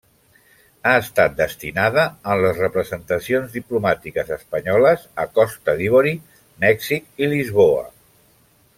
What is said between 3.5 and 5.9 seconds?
diplomàtiques espanyoles a Costa